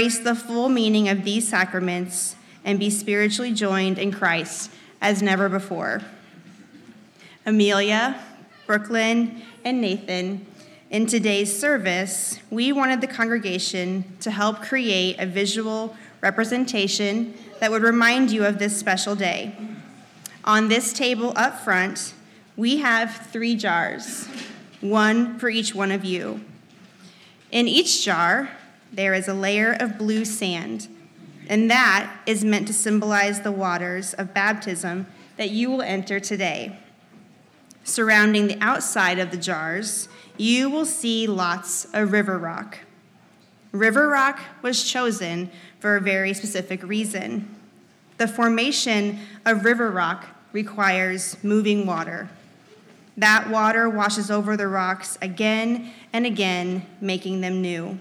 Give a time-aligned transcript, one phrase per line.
[0.00, 5.48] embrace the full meaning of these sacraments and be spiritually joined in Christ as never
[5.48, 6.02] before.
[7.44, 8.22] Amelia,
[8.64, 10.46] Brooklyn, and Nathan,
[10.90, 17.82] in today's service, we wanted the congregation to help create a visual representation that would
[17.82, 19.52] remind you of this special day.
[20.44, 22.14] On this table up front,
[22.56, 24.28] we have three jars,
[24.80, 26.40] one for each one of you.
[27.50, 28.50] In each jar,
[28.92, 30.88] there is a layer of blue sand,
[31.48, 35.06] and that is meant to symbolize the waters of baptism
[35.36, 36.78] that you will enter today.
[37.84, 42.78] Surrounding the outside of the jars, you will see lots of river rock.
[43.72, 47.54] River rock was chosen for a very specific reason.
[48.18, 52.28] The formation of river rock requires moving water.
[53.16, 58.00] That water washes over the rocks again and again, making them new.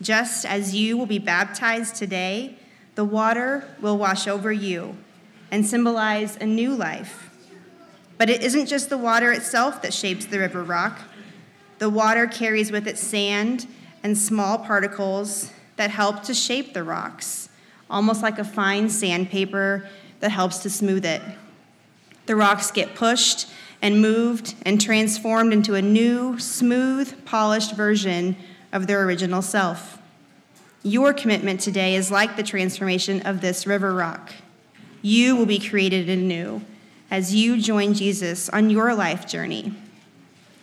[0.00, 2.56] Just as you will be baptized today,
[2.94, 4.96] the water will wash over you
[5.50, 7.30] and symbolize a new life.
[8.18, 10.98] But it isn't just the water itself that shapes the river rock.
[11.78, 13.66] The water carries with it sand
[14.02, 17.48] and small particles that help to shape the rocks,
[17.90, 19.88] almost like a fine sandpaper
[20.20, 21.22] that helps to smooth it.
[22.26, 23.48] The rocks get pushed
[23.82, 28.36] and moved and transformed into a new, smooth, polished version
[28.74, 29.98] of their original self.
[30.82, 34.34] Your commitment today is like the transformation of this river rock.
[35.00, 36.62] You will be created anew
[37.10, 39.74] as you join Jesus on your life journey.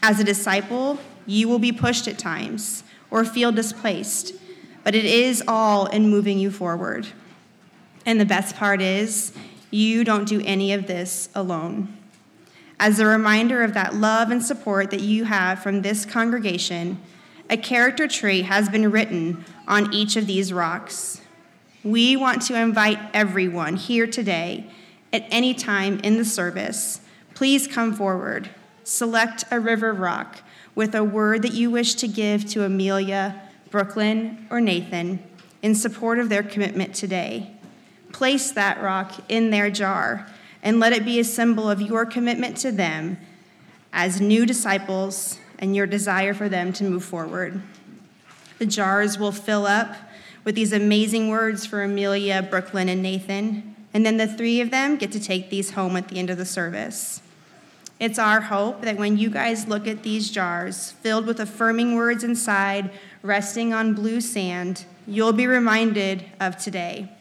[0.04, 4.34] As a disciple, you will be pushed at times or feel displaced,
[4.84, 7.08] but it is all in moving you forward.
[8.06, 9.32] And the best part is,
[9.70, 11.98] you don't do any of this alone.
[12.80, 17.00] As a reminder of that love and support that you have from this congregation,
[17.52, 21.22] a character trait has been written on each of these rocks.
[21.84, 24.68] We want to invite everyone here today,
[25.12, 27.02] at any time in the service,
[27.34, 28.50] please come forward.
[28.86, 30.40] Select a river rock
[30.76, 35.22] with a word that you wish to give to Amelia, Brooklyn, or Nathan
[35.62, 37.52] in support of their commitment today.
[38.14, 40.28] Place that rock in their jar
[40.64, 43.18] and let it be a symbol of your commitment to them
[43.92, 47.62] as new disciples and your desire for them to move forward.
[48.58, 49.96] The jars will fill up
[50.44, 54.98] with these amazing words for Amelia, Brooklyn, and Nathan, and then the three of them
[54.98, 57.22] get to take these home at the end of the service.
[58.00, 62.24] It's our hope that when you guys look at these jars filled with affirming words
[62.24, 62.90] inside,
[63.22, 67.12] resting on blue sand, you'll be reminded of today.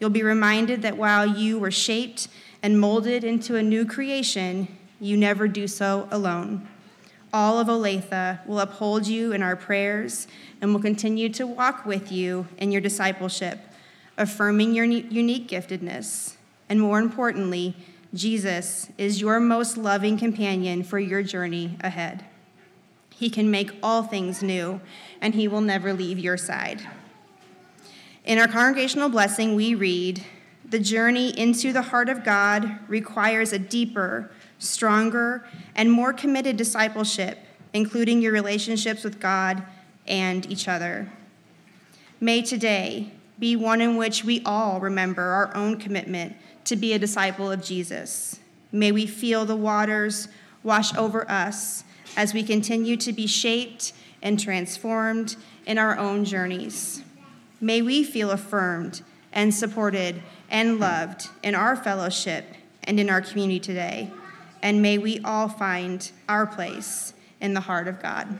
[0.00, 2.28] You'll be reminded that while you were shaped
[2.62, 4.68] and molded into a new creation,
[4.98, 6.66] you never do so alone.
[7.34, 10.28] All of Olathe will uphold you in our prayers
[10.60, 13.58] and will continue to walk with you in your discipleship,
[14.16, 16.36] affirming your unique giftedness,
[16.68, 17.74] and more importantly,
[18.14, 22.24] Jesus is your most loving companion for your journey ahead.
[23.10, 24.80] He can make all things new,
[25.20, 26.86] and he will never leave your side.
[28.24, 30.24] In our congregational blessing, we read
[30.64, 34.30] The journey into the heart of God requires a deeper,
[34.64, 37.38] stronger, and more committed discipleship,
[37.72, 39.62] including your relationships with God
[40.06, 41.10] and each other.
[42.20, 46.98] May today be one in which we all remember our own commitment to be a
[46.98, 48.40] disciple of Jesus.
[48.72, 50.28] May we feel the waters
[50.62, 51.84] wash over us
[52.16, 53.92] as we continue to be shaped
[54.22, 55.36] and transformed
[55.66, 57.02] in our own journeys.
[57.60, 59.02] May we feel affirmed
[59.32, 62.46] and supported and loved in our fellowship
[62.84, 64.10] and in our community today.
[64.64, 68.38] And may we all find our place in the heart of God.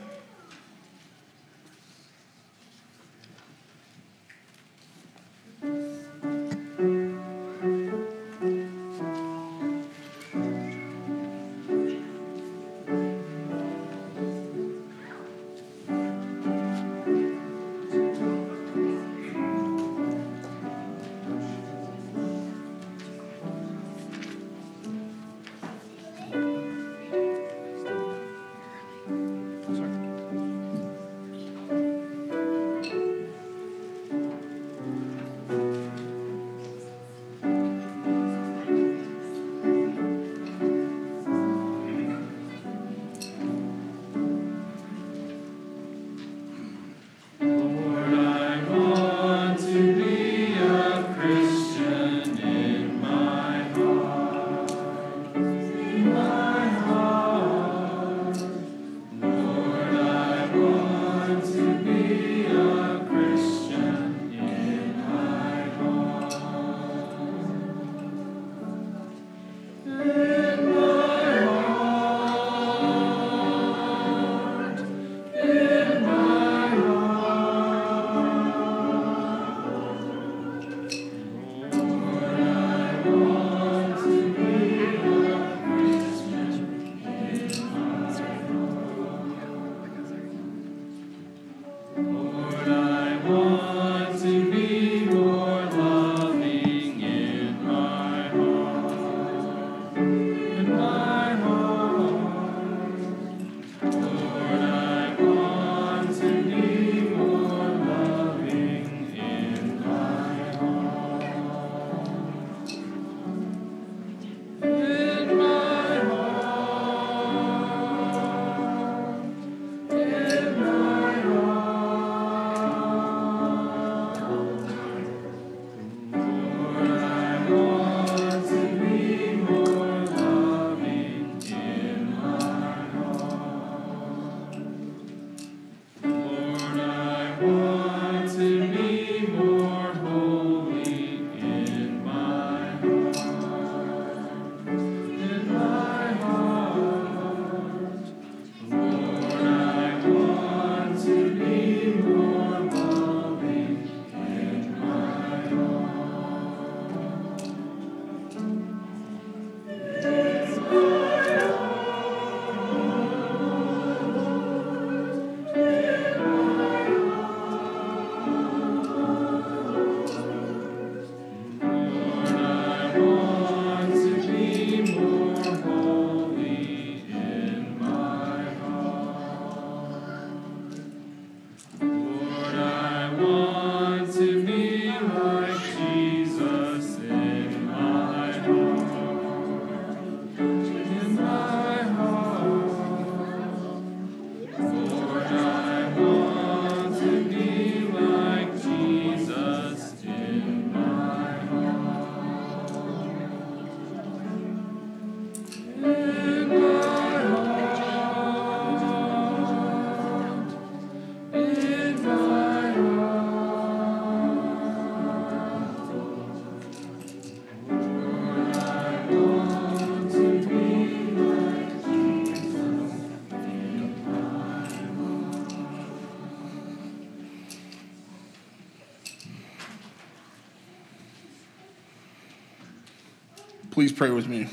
[233.75, 234.47] Please pray with me.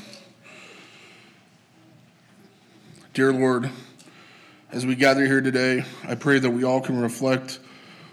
[3.13, 3.71] Dear Lord,
[4.69, 7.59] as we gather here today, I pray that we all can reflect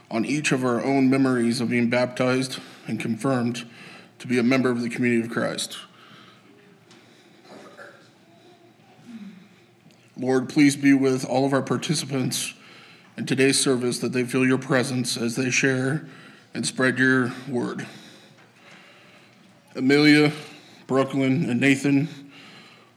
[0.09, 3.69] on each of our own memories of being baptized and confirmed
[4.21, 5.79] to be a member of the community of Christ.
[10.17, 12.55] Lord, please be with all of our participants
[13.17, 16.07] in today's service that they feel your presence as they share
[16.55, 17.85] and spread your word.
[19.75, 20.31] Amelia,
[20.91, 22.09] Brooklyn, and Nathan,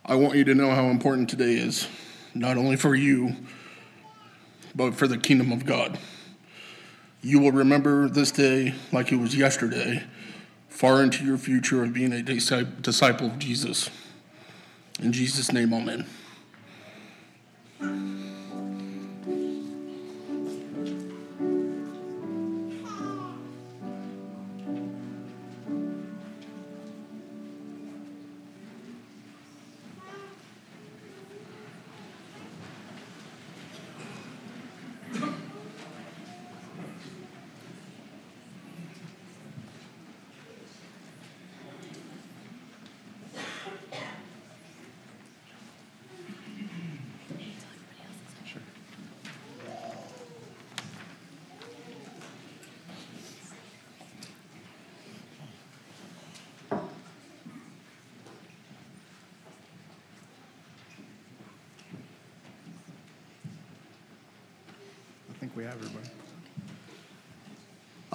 [0.04, 1.88] I want you to know how important today is,
[2.34, 3.36] not only for you,
[4.74, 6.00] but for the kingdom of God.
[7.22, 10.01] You will remember this day like it was yesterday,
[10.70, 13.91] far into your future of being a disciple of Jesus.
[15.00, 16.08] In Jesus' name, amen.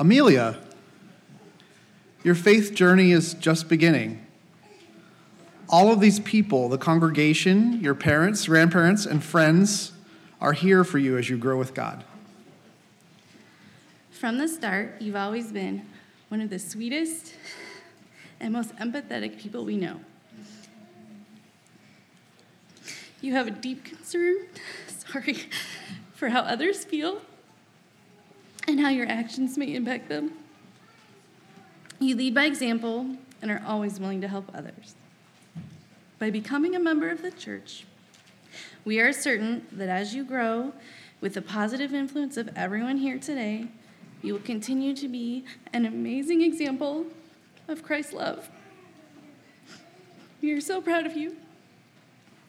[0.00, 0.57] Amelia,
[2.23, 4.25] your faith journey is just beginning.
[5.69, 9.90] All of these people, the congregation, your parents, grandparents, and friends,
[10.40, 12.05] are here for you as you grow with God.
[14.12, 15.85] From the start, you've always been
[16.28, 17.35] one of the sweetest
[18.38, 19.99] and most empathetic people we know.
[23.21, 24.47] You have a deep concern,
[24.87, 25.38] sorry,
[26.14, 27.21] for how others feel
[28.69, 30.33] and how your actions may impact them.
[31.99, 34.95] You lead by example and are always willing to help others.
[36.19, 37.87] By becoming a member of the church,
[38.85, 40.75] we are certain that as you grow
[41.21, 43.69] with the positive influence of everyone here today,
[44.23, 47.07] you will continue to be an amazing example
[47.69, 48.51] of Christ's love.
[50.43, 51.37] We are so proud of you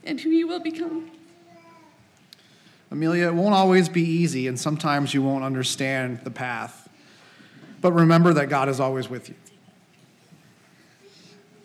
[0.04, 1.12] and who you will become.
[2.92, 6.90] Amelia, it won't always be easy, and sometimes you won't understand the path.
[7.82, 9.36] But remember that God is always with you.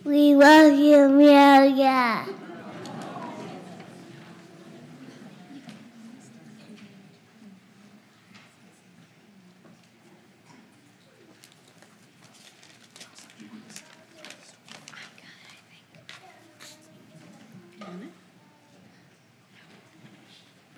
[0.04, 2.26] We love you, Amelia.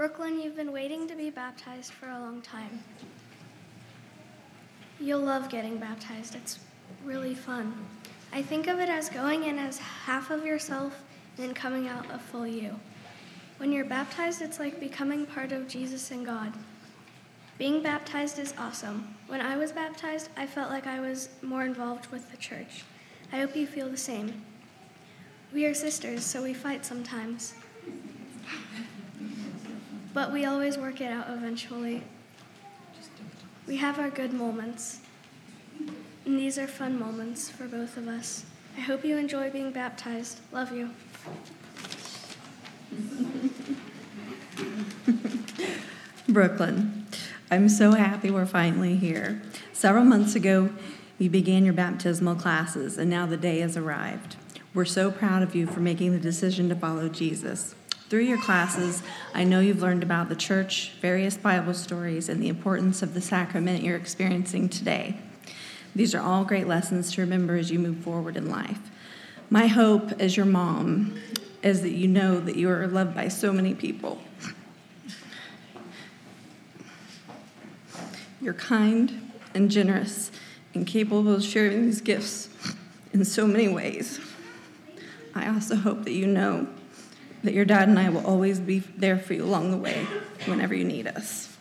[0.06, 2.78] Brooklyn, you've been waiting to be baptized for a long time.
[5.00, 6.36] You'll love getting baptized.
[6.36, 6.60] It's
[7.04, 7.75] really fun.
[8.32, 11.02] I think of it as going in as half of yourself
[11.36, 12.78] and then coming out a full you.
[13.56, 16.52] When you're baptized, it's like becoming part of Jesus and God.
[17.58, 19.12] Being baptized is awesome.
[19.26, 22.84] When I was baptized, I felt like I was more involved with the church.
[23.32, 24.44] I hope you feel the same.
[25.52, 27.54] We are sisters, so we fight sometimes
[30.16, 32.02] but we always work it out eventually.
[33.66, 35.00] We have our good moments,
[36.25, 38.46] and these are fun moments for both of us.
[38.78, 40.40] I hope you enjoy being baptized.
[40.52, 40.88] Love you.
[46.30, 47.06] Brooklyn,
[47.50, 49.42] I'm so happy we're finally here.
[49.75, 50.70] Several months ago,
[51.18, 54.37] you began your baptismal classes, and now the day has arrived.
[54.73, 57.75] We're so proud of you for making the decision to follow Jesus.
[58.08, 59.02] Through your classes,
[59.34, 63.20] I know you've learned about the church, various Bible stories, and the importance of the
[63.20, 65.16] sacrament you're experiencing today.
[65.96, 68.78] These are all great lessons to remember as you move forward in life.
[69.50, 71.18] My hope as your mom
[71.64, 74.20] is that you know that you are loved by so many people.
[78.40, 80.30] You're kind and generous
[80.75, 82.50] and capable of sharing these gifts
[83.12, 84.20] in so many ways.
[85.34, 86.68] I also hope that you know
[87.46, 90.04] that your dad and I will always be there for you along the way
[90.46, 91.56] whenever you need us.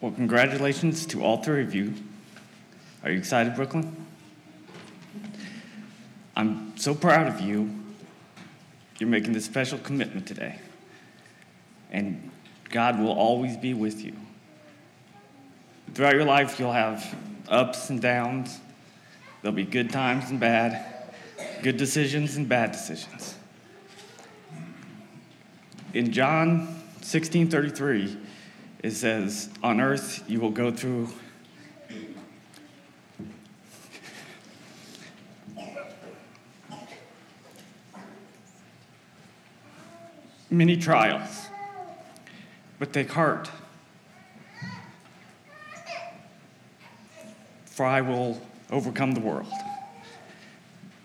[0.00, 1.94] Well, congratulations to all three of you.
[3.02, 3.96] Are you excited, Brooklyn?
[6.36, 7.70] I'm so proud of you.
[8.98, 10.58] You're making this special commitment today.
[11.90, 12.30] And
[12.70, 14.14] God will always be with you.
[15.94, 17.14] Throughout your life, you'll have
[17.48, 18.60] ups and downs,
[19.42, 20.91] There'll be good times and bad,
[21.62, 23.36] good decisions and bad decisions.
[25.94, 28.16] In John 16 33,
[28.82, 31.08] it says, On earth you will go through
[40.50, 41.48] many trials,
[42.78, 43.50] but take heart.
[47.66, 49.50] For I will overcome the world.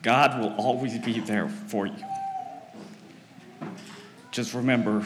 [0.02, 2.04] God will always be there for you.
[4.32, 5.04] Just remember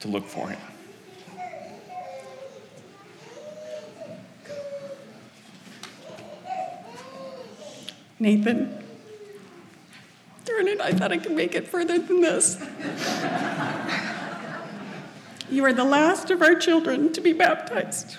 [0.00, 0.58] to look for Him.
[8.18, 8.84] Nathan,
[10.44, 12.56] darn it, I thought I could make it further than this.
[15.50, 18.18] you are the last of our children to be baptized.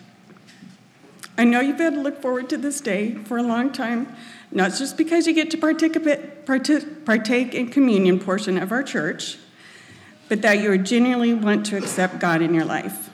[1.37, 4.13] I know you've had to look forward to this day for a long time,
[4.53, 5.97] not just because you get to partake,
[7.05, 9.37] partake in communion portion of our church,
[10.29, 13.09] but that you genuinely want to accept God in your life.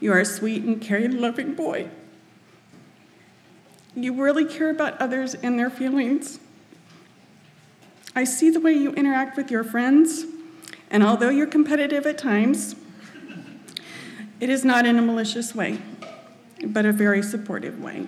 [0.00, 1.88] You are a sweet and caring, loving boy.
[3.94, 6.38] You really care about others and their feelings.
[8.14, 10.24] I see the way you interact with your friends,
[10.90, 12.76] and although you're competitive at times,
[14.38, 15.78] it is not in a malicious way
[16.64, 18.06] but a very supportive way.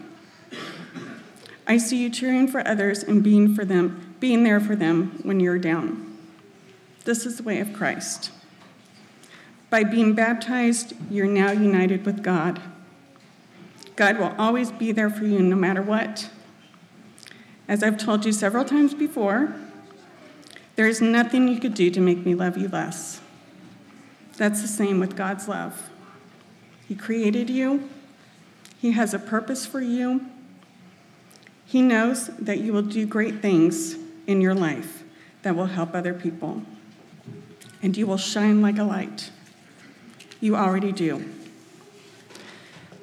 [1.69, 5.39] I see you cheering for others and being for them, being there for them when
[5.39, 6.17] you're down.
[7.05, 8.31] This is the way of Christ.
[9.69, 12.61] By being baptized, you're now united with God.
[13.97, 16.31] God will always be there for you no matter what.
[17.69, 19.55] As I've told you several times before,
[20.77, 23.21] there is nothing you could do to make me love you less.
[24.39, 25.91] That's the same with God's love.
[26.87, 27.91] He created you,
[28.79, 30.25] he has a purpose for you.
[31.69, 33.95] He knows that you will do great things
[34.27, 35.03] in your life
[35.43, 36.63] that will help other people.
[37.83, 39.31] And you will shine like a light.
[40.41, 41.29] You already do.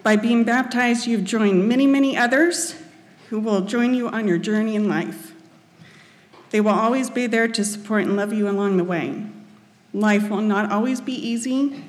[0.02, 2.74] By being baptized, you've joined many, many others
[3.30, 5.34] who will join you on your journey in life.
[6.50, 9.28] They will always be there to support and love you along the way.
[9.94, 11.84] Life will not always be easy,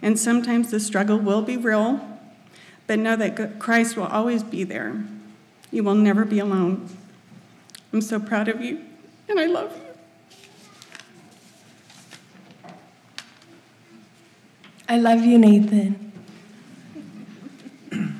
[0.00, 2.00] and sometimes the struggle will be real,
[2.86, 5.02] but know that Christ will always be there.
[5.70, 6.88] You will never be alone.
[7.92, 8.80] I'm so proud of you,
[9.28, 9.82] and I love you.
[14.88, 16.12] I love you, Nathan.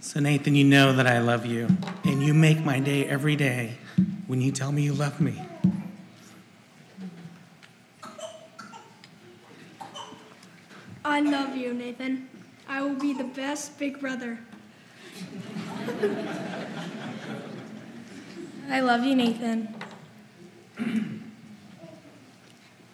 [0.00, 1.66] So, Nathan, you know that I love you,
[2.04, 3.78] and you make my day every day
[4.28, 5.42] when you tell me you love me.
[11.04, 12.28] I love you, Nathan.
[12.68, 14.38] I will be the best big brother.
[18.68, 19.74] I love you, Nathan.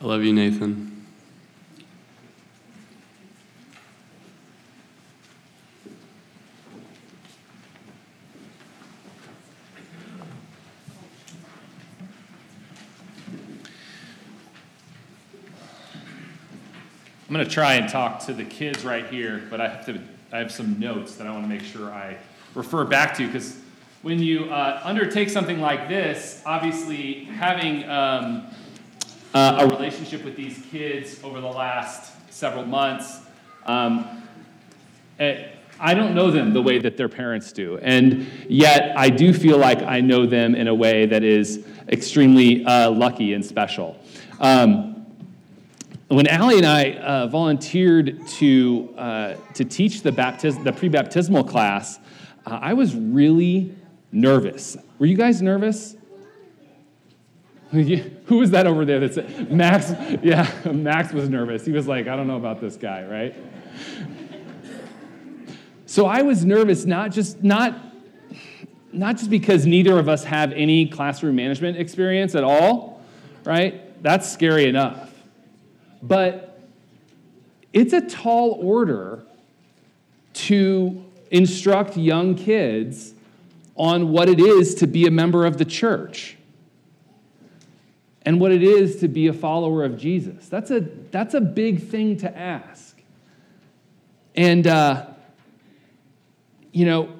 [0.00, 0.90] I love you, Nathan.
[17.30, 20.00] I'm going to try and talk to the kids right here, but I have to.
[20.32, 22.16] I have some notes that I want to make sure I
[22.54, 23.58] refer back to because
[24.02, 28.46] when you uh, undertake something like this, obviously having um,
[29.34, 33.20] uh, a relationship with these kids over the last several months,
[33.66, 34.22] um,
[35.18, 35.48] it, eh,
[35.82, 37.78] I don't know them the way that their parents do.
[37.78, 42.64] And yet, I do feel like I know them in a way that is extremely
[42.66, 43.98] uh, lucky and special.
[44.40, 44.89] Um,
[46.10, 51.44] when Allie and I uh, volunteered to, uh, to teach the, baptis- the pre baptismal
[51.44, 52.00] class,
[52.46, 53.76] uh, I was really
[54.10, 54.76] nervous.
[54.98, 55.94] Were you guys nervous?
[57.70, 59.92] Who was that over there that said, Max?
[60.20, 61.64] Yeah, Max was nervous.
[61.64, 63.36] He was like, I don't know about this guy, right?
[65.86, 67.78] So I was nervous, not just, not,
[68.92, 73.00] not just because neither of us have any classroom management experience at all,
[73.44, 74.02] right?
[74.02, 75.09] That's scary enough.
[76.02, 76.60] But
[77.72, 79.22] it's a tall order
[80.32, 83.14] to instruct young kids
[83.76, 86.36] on what it is to be a member of the church
[88.22, 90.48] and what it is to be a follower of Jesus.
[90.48, 93.00] That's a, that's a big thing to ask.
[94.36, 95.06] And, uh,
[96.72, 97.12] you know,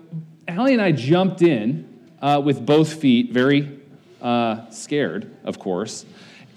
[0.47, 1.88] Allie and I jumped in
[2.21, 3.81] uh, with both feet, very
[4.21, 6.05] uh, scared, of course.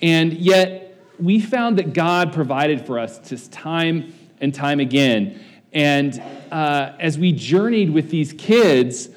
[0.02, 0.83] And yet,
[1.20, 5.40] we found that God provided for us just time and time again.
[5.72, 6.22] And
[6.52, 9.10] uh, as we journeyed with these kids,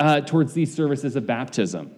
[0.00, 1.94] uh, towards these services of baptism.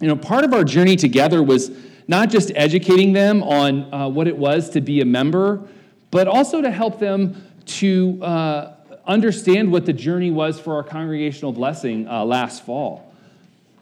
[0.00, 1.70] You know, part of our journey together was
[2.06, 5.66] not just educating them on uh, what it was to be a member,
[6.10, 8.74] but also to help them to uh,
[9.06, 13.12] understand what the journey was for our congregational blessing uh, last fall.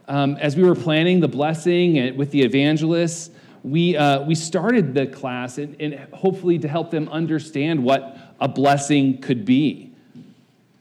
[0.08, 3.30] Um, as we were planning the blessing and with the evangelists,
[3.66, 8.46] we, uh, we started the class and, and hopefully to help them understand what a
[8.46, 9.92] blessing could be.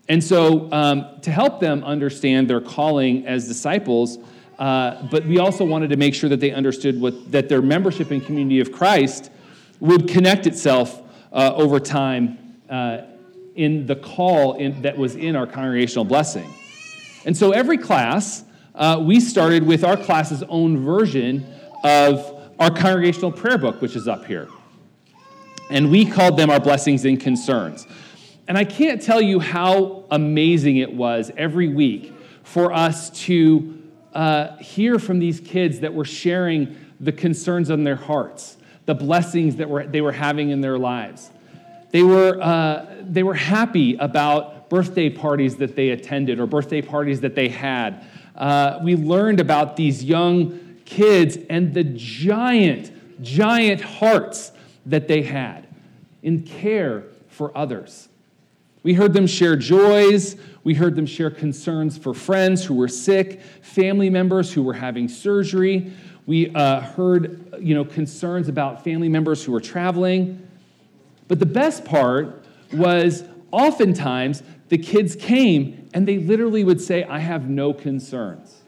[0.08, 4.20] And so, um, to help them understand their calling as disciples,
[4.60, 8.12] uh, but we also wanted to make sure that they understood what, that their membership
[8.12, 9.32] in community of Christ
[9.80, 11.02] would connect itself
[11.34, 12.38] uh, over time
[12.70, 13.00] uh,
[13.56, 16.54] in the call in, that was in our congregational blessing.
[17.26, 18.44] And so every class,
[18.76, 21.52] uh, we started with our class's own version
[21.84, 24.48] of our congregational prayer book, which is up here.
[25.70, 27.88] And we called them our blessings and concerns.
[28.48, 32.14] And I can't tell you how amazing it was every week
[32.44, 33.82] for us to
[34.14, 39.58] uh, hear from these kids that were sharing the concerns on their hearts, the blessings
[39.58, 41.32] that were, they were having in their lives.
[41.92, 47.22] They were, uh, they were happy about birthday parties that they attended or birthday parties
[47.22, 48.06] that they had.
[48.36, 54.52] Uh, we learned about these young kids and the giant, giant hearts
[54.86, 55.68] that they had
[56.22, 58.08] in care for others.
[58.84, 60.36] We heard them share joys.
[60.64, 65.08] We heard them share concerns for friends who were sick, family members who were having
[65.08, 65.92] surgery.
[66.28, 70.48] We uh, heard you know, concerns about family members who were traveling.
[71.28, 72.44] But the best part
[72.74, 78.62] was oftentimes the kids came and they literally would say, I have no concerns.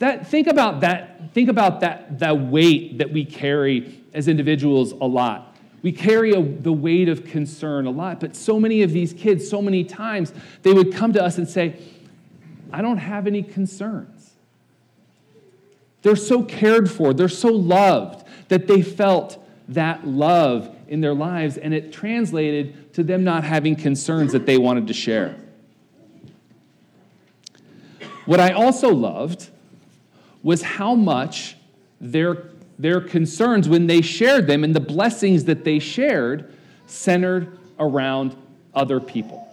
[0.00, 5.04] That, think about that, think about that, that weight that we carry as individuals a
[5.06, 5.54] lot.
[5.82, 9.46] We carry a, the weight of concern a lot, but so many of these kids,
[9.46, 10.32] so many times,
[10.62, 11.78] they would come to us and say,
[12.72, 14.30] I don't have any concerns.
[16.00, 21.58] They're so cared for, they're so loved that they felt that love in their lives,
[21.58, 25.36] and it translated to them not having concerns that they wanted to share.
[28.24, 29.50] What I also loved
[30.42, 31.56] was how much
[32.00, 32.50] their
[32.80, 36.54] their concerns when they shared them and the blessings that they shared
[36.86, 38.34] centered around
[38.74, 39.46] other people.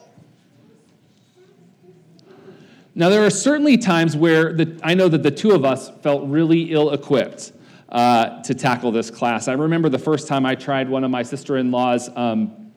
[2.95, 6.27] Now, there are certainly times where the, I know that the two of us felt
[6.27, 7.51] really ill equipped
[7.89, 9.47] uh, to tackle this class.
[9.47, 12.71] I remember the first time I tried one of my sister in law's um,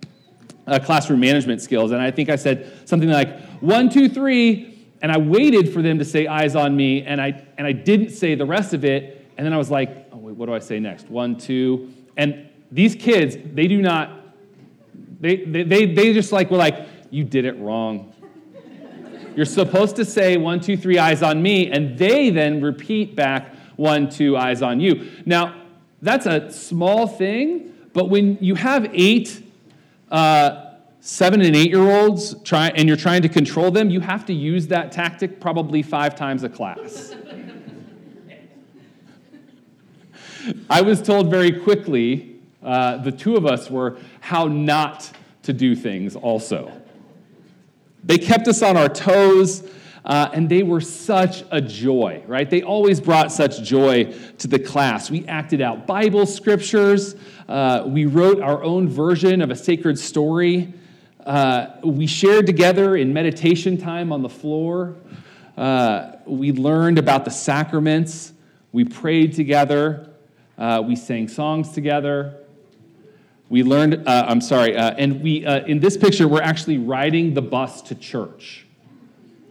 [0.66, 4.69] uh, classroom management skills, and I think I said something like, one, two, three,
[5.02, 8.10] and I waited for them to say eyes on me, and I, and I didn't
[8.10, 10.58] say the rest of it, and then I was like, oh, wait, what do I
[10.58, 11.08] say next?
[11.08, 11.92] One, two.
[12.16, 14.34] And these kids, they do not,
[15.20, 18.12] they, they, they, they just like, were like, you did it wrong.
[19.34, 23.54] You're supposed to say one, two, three, eyes on me, and they then repeat back
[23.76, 25.10] one, two, eyes on you.
[25.24, 25.62] Now,
[26.02, 29.42] that's a small thing, but when you have eight,
[30.10, 30.69] uh,
[31.00, 34.34] seven and eight year olds try, and you're trying to control them, you have to
[34.34, 37.14] use that tactic probably five times a class.
[40.70, 45.10] I was told very quickly, uh, the two of us were, how not
[45.42, 46.70] to do things also.
[48.04, 49.68] They kept us on our toes,
[50.04, 52.48] uh, and they were such a joy, right?
[52.48, 55.10] They always brought such joy to the class.
[55.10, 57.16] We acted out Bible scriptures,
[57.48, 60.72] uh, we wrote our own version of a sacred story.
[61.26, 64.94] Uh, we shared together in meditation time on the floor.
[65.56, 68.32] Uh, we learned about the sacraments.
[68.72, 70.08] We prayed together.
[70.56, 72.36] Uh, we sang songs together.
[73.48, 77.34] We learned, uh, I'm sorry, uh, and we, uh, in this picture, we're actually riding
[77.34, 78.66] the bus to church.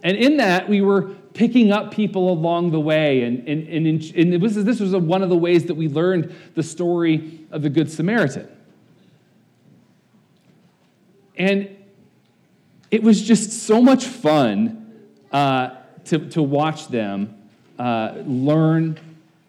[0.02, 3.22] And in that, we were picking up people along the way.
[3.24, 6.62] And, and, and, and was, this was one of the ways that we learned the
[6.62, 8.48] story of the Good Samaritan.
[11.40, 11.74] And
[12.90, 14.92] it was just so much fun
[15.32, 15.70] uh,
[16.04, 17.34] to, to watch them
[17.78, 19.00] uh, learn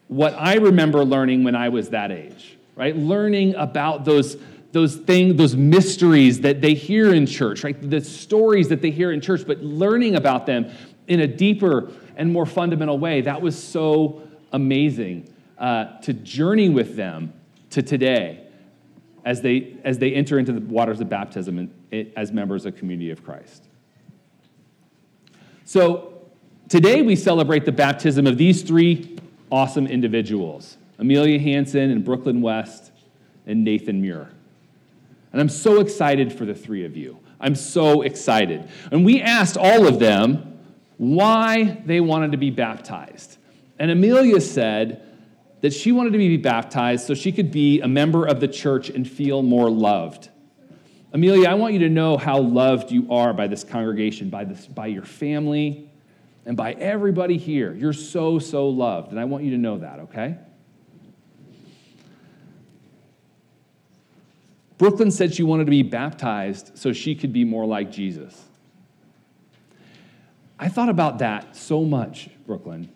[0.08, 2.96] what I remember learning when I was that age, right?
[2.96, 4.38] Learning about those,
[4.72, 7.76] those things, those mysteries that they hear in church, right?
[7.78, 10.72] The stories that they hear in church, but learning about them
[11.08, 13.20] in a deeper and more fundamental way.
[13.20, 17.34] That was so amazing uh, to journey with them
[17.68, 18.41] to today
[19.24, 21.58] as they, as they enter into the waters of baptism
[21.90, 23.64] and, as members of community of Christ.
[25.64, 26.22] So
[26.68, 29.18] today we celebrate the baptism of these three
[29.50, 32.92] awesome individuals Amelia Hanson and Brooklyn West
[33.46, 34.30] and Nathan Muir.
[35.32, 37.18] And I'm so excited for the three of you.
[37.40, 38.68] I'm so excited.
[38.92, 40.60] And we asked all of them
[40.98, 43.38] why they wanted to be baptized.
[43.78, 45.11] And Amelia said
[45.62, 48.90] that she wanted to be baptized so she could be a member of the church
[48.90, 50.28] and feel more loved.
[51.12, 54.66] Amelia, I want you to know how loved you are by this congregation, by, this,
[54.66, 55.88] by your family,
[56.44, 57.72] and by everybody here.
[57.74, 60.36] You're so, so loved, and I want you to know that, okay?
[64.78, 68.42] Brooklyn said she wanted to be baptized so she could be more like Jesus.
[70.58, 72.88] I thought about that so much, Brooklyn,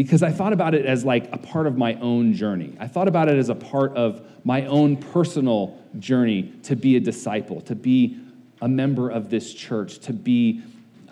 [0.00, 2.74] because I thought about it as like a part of my own journey.
[2.80, 7.00] I thought about it as a part of my own personal journey to be a
[7.00, 8.18] disciple, to be
[8.62, 10.62] a member of this church, to be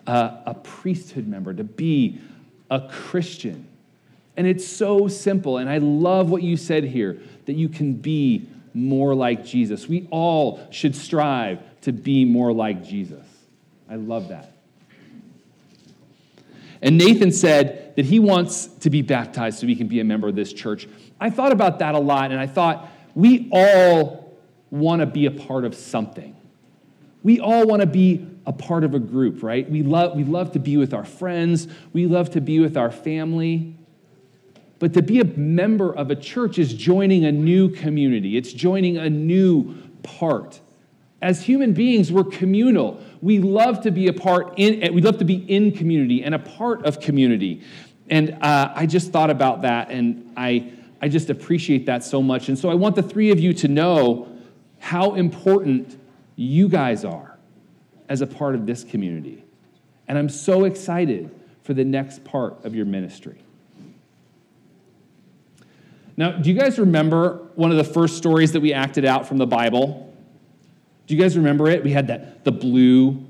[0.06, 2.18] a, a priesthood member, to be
[2.70, 3.68] a Christian.
[4.38, 5.58] And it's so simple.
[5.58, 9.86] And I love what you said here that you can be more like Jesus.
[9.86, 13.26] We all should strive to be more like Jesus.
[13.86, 14.50] I love that.
[16.80, 20.28] And Nathan said that he wants to be baptized so he can be a member
[20.28, 20.86] of this church.
[21.18, 24.38] I thought about that a lot, and I thought we all
[24.70, 26.36] want to be a part of something.
[27.24, 29.68] We all want to be a part of a group, right?
[29.68, 32.92] We love, we love to be with our friends, we love to be with our
[32.92, 33.74] family.
[34.78, 38.96] But to be a member of a church is joining a new community, it's joining
[38.96, 40.60] a new part.
[41.20, 43.02] As human beings, we're communal.
[43.20, 46.38] We love to be a part in, we love to be in community and a
[46.38, 47.62] part of community.
[48.10, 52.48] And uh, I just thought about that and I, I just appreciate that so much.
[52.48, 54.28] And so I want the three of you to know
[54.78, 55.98] how important
[56.36, 57.36] you guys are
[58.08, 59.44] as a part of this community.
[60.06, 61.30] And I'm so excited
[61.62, 63.42] for the next part of your ministry.
[66.16, 69.38] Now, do you guys remember one of the first stories that we acted out from
[69.38, 70.12] the Bible?
[71.06, 71.84] Do you guys remember it?
[71.84, 73.24] We had that the blue,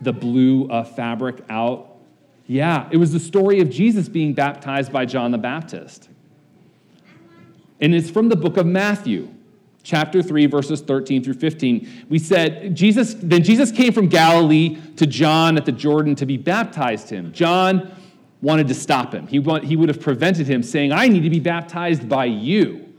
[0.00, 1.93] the blue uh, fabric out.
[2.46, 6.08] Yeah, it was the story of Jesus being baptized by John the Baptist.
[7.80, 9.28] And it's from the book of Matthew,
[9.82, 12.06] chapter 3, verses 13 through 15.
[12.08, 16.36] We said, Jesus, then Jesus came from Galilee to John at the Jordan to be
[16.36, 17.32] baptized him.
[17.32, 17.94] John
[18.42, 19.26] wanted to stop him.
[19.26, 22.92] He, want, he would have prevented him, saying, I need to be baptized by you.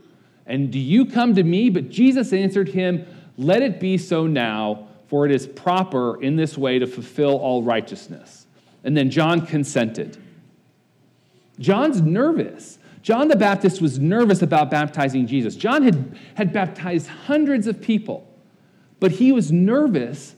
[0.44, 1.70] And do you come to me?
[1.70, 3.06] But Jesus answered him,
[3.36, 7.62] let it be so now, for it is proper in this way to fulfill all
[7.62, 8.45] righteousness.
[8.86, 10.16] And then John consented.
[11.58, 12.78] John's nervous.
[13.02, 15.56] John the Baptist was nervous about baptizing Jesus.
[15.56, 18.32] John had, had baptized hundreds of people,
[19.00, 20.36] but he was nervous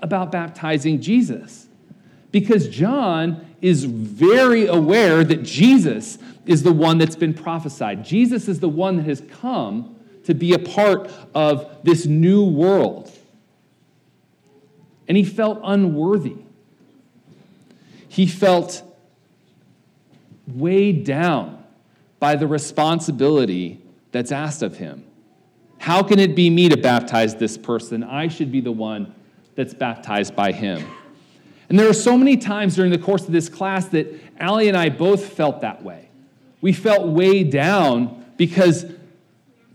[0.00, 1.68] about baptizing Jesus
[2.32, 8.02] because John is very aware that Jesus is the one that's been prophesied.
[8.02, 13.12] Jesus is the one that has come to be a part of this new world.
[15.06, 16.36] And he felt unworthy.
[18.10, 18.82] He felt
[20.48, 21.62] weighed down
[22.18, 25.04] by the responsibility that's asked of him.
[25.78, 28.02] How can it be me to baptize this person?
[28.02, 29.14] I should be the one
[29.54, 30.84] that's baptized by him.
[31.68, 34.76] And there are so many times during the course of this class that Allie and
[34.76, 36.08] I both felt that way.
[36.60, 38.86] We felt weighed down because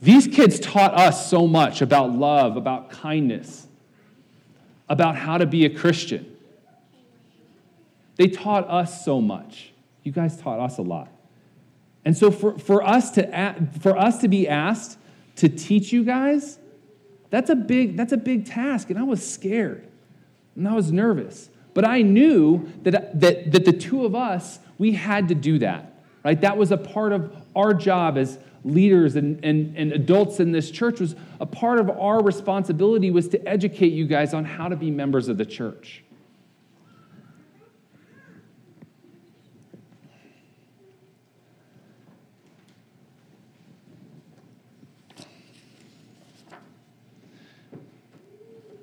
[0.01, 3.65] these kids taught us so much about love, about kindness,
[4.89, 6.34] about how to be a Christian.
[8.15, 9.71] They taught us so much.
[10.03, 11.11] You guys taught us a lot.
[12.03, 14.97] And so for, for, us to, for us to be asked
[15.37, 16.59] to teach you guys,
[17.29, 18.89] that's a big, that's a big task.
[18.89, 19.87] And I was scared
[20.55, 21.49] and I was nervous.
[21.73, 26.01] But I knew that, that, that the two of us, we had to do that,
[26.23, 26.39] right?
[26.39, 30.71] That was a part of our job as, leaders and, and, and adults in this
[30.71, 34.75] church was a part of our responsibility was to educate you guys on how to
[34.75, 36.03] be members of the church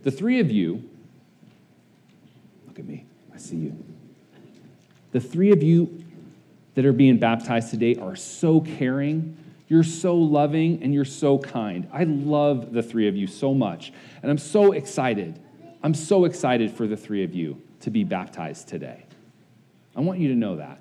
[0.03, 0.89] the three of you
[2.67, 3.85] look at me i see you
[5.13, 6.05] the three of you
[6.75, 9.37] that are being baptized today are so caring
[9.73, 11.89] you're so loving and you're so kind.
[11.91, 13.91] I love the three of you so much.
[14.21, 15.41] And I'm so excited.
[15.83, 19.07] I'm so excited for the three of you to be baptized today.
[19.97, 20.79] I want you to know that.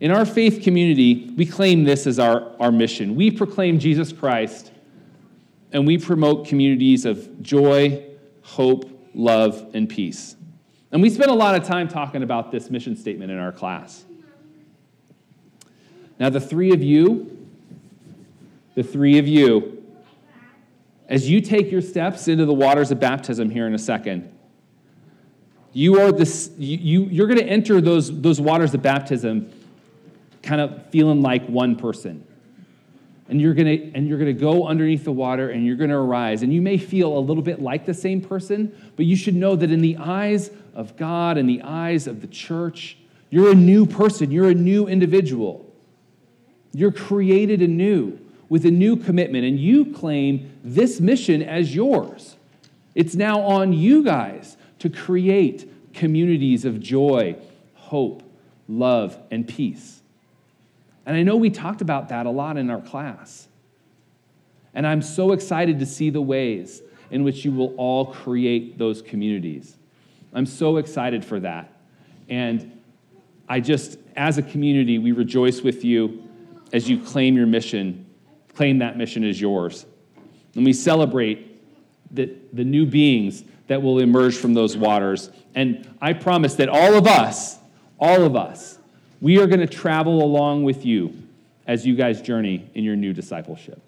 [0.00, 3.14] In our faith community, we claim this as our, our mission.
[3.14, 4.69] We proclaim Jesus Christ
[5.72, 8.04] and we promote communities of joy,
[8.42, 10.36] hope, love, and peace.
[10.92, 14.04] And we spend a lot of time talking about this mission statement in our class.
[16.18, 17.46] Now, the three of you,
[18.74, 19.84] the three of you,
[21.08, 24.32] as you take your steps into the waters of baptism here in a second,
[25.72, 29.52] You are this, you, you, you're going to enter those, those waters of baptism
[30.42, 32.24] kind of feeling like one person.
[33.30, 36.42] And you're, gonna, and you're gonna go underneath the water and you're gonna arise.
[36.42, 39.56] And you may feel a little bit like the same person, but you should know
[39.56, 42.98] that in the eyes of God and the eyes of the church,
[43.30, 45.72] you're a new person, you're a new individual.
[46.72, 52.36] You're created anew with a new commitment, and you claim this mission as yours.
[52.96, 57.36] It's now on you guys to create communities of joy,
[57.74, 58.24] hope,
[58.68, 59.99] love, and peace.
[61.10, 63.48] And I know we talked about that a lot in our class.
[64.74, 69.02] And I'm so excited to see the ways in which you will all create those
[69.02, 69.76] communities.
[70.32, 71.80] I'm so excited for that.
[72.28, 72.80] And
[73.48, 76.22] I just, as a community, we rejoice with you
[76.72, 78.06] as you claim your mission,
[78.54, 79.86] claim that mission as yours.
[80.54, 81.60] And we celebrate
[82.14, 85.30] the, the new beings that will emerge from those waters.
[85.56, 87.58] And I promise that all of us,
[87.98, 88.78] all of us,
[89.20, 91.14] we are going to travel along with you
[91.66, 93.80] as you guys journey in your new discipleship.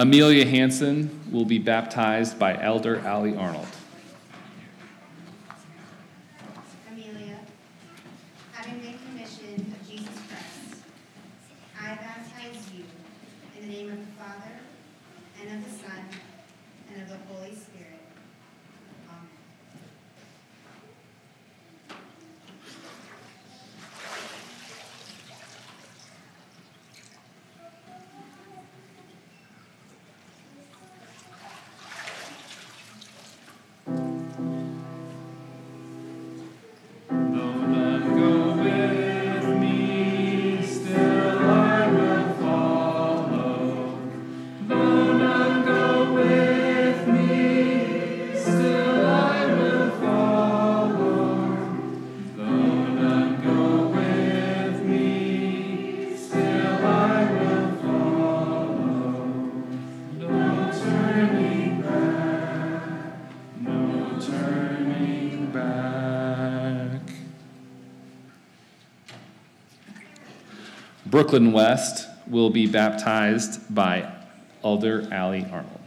[0.00, 3.66] Amelia Hanson will be baptized by Elder Allie Arnold.
[71.18, 74.08] Brooklyn West will be baptized by
[74.62, 75.77] Elder Allie Arnold.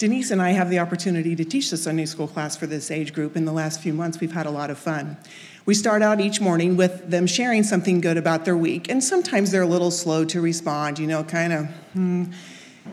[0.00, 3.12] Denise and I have the opportunity to teach the Sunday school class for this age
[3.12, 3.36] group.
[3.36, 5.18] In the last few months, we've had a lot of fun.
[5.66, 9.50] We start out each morning with them sharing something good about their week, and sometimes
[9.50, 12.24] they're a little slow to respond, you know, kind of, hmm.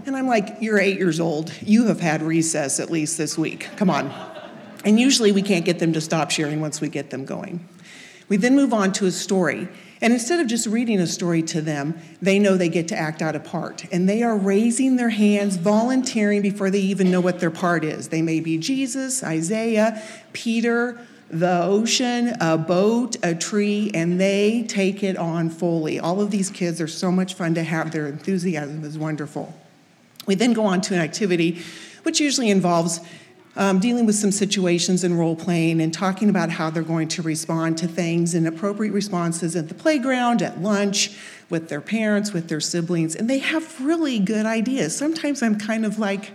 [0.05, 1.53] And I'm like, You're eight years old.
[1.62, 3.70] You have had recess at least this week.
[3.78, 4.14] Come on.
[4.84, 7.66] And usually we can't get them to stop sharing once we get them going.
[8.28, 9.70] We then move on to a story.
[10.01, 13.21] And instead of just reading a story to them, they know they get to act
[13.21, 13.85] out a part.
[13.91, 18.09] And they are raising their hands, volunteering before they even know what their part is.
[18.09, 20.01] They may be Jesus, Isaiah,
[20.33, 25.99] Peter, the ocean, a boat, a tree, and they take it on fully.
[25.99, 27.91] All of these kids are so much fun to have.
[27.91, 29.53] Their enthusiasm is wonderful.
[30.25, 31.61] We then go on to an activity
[32.03, 33.01] which usually involves
[33.58, 37.24] um, dealing with some situations and role playing and talking about how they're going to
[37.24, 41.18] respond to things and appropriate responses at the playground, at lunch,
[41.49, 43.16] with their parents, with their siblings.
[43.16, 44.95] And they have really good ideas.
[44.95, 46.32] Sometimes I'm kind of like,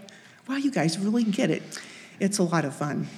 [0.48, 1.62] wow, you guys really get it.
[2.18, 3.08] It's a lot of fun.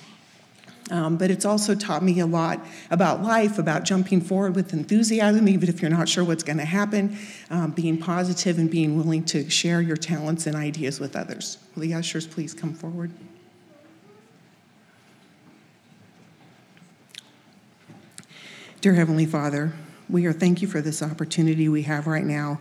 [0.90, 5.48] Um, but it's also taught me a lot about life, about jumping forward with enthusiasm,
[5.48, 7.16] even if you're not sure what's going to happen,
[7.48, 11.56] um, being positive and being willing to share your talents and ideas with others.
[11.74, 13.10] Will the ushers please come forward?
[18.84, 19.72] Dear Heavenly Father,
[20.10, 22.60] we are thank you for this opportunity we have right now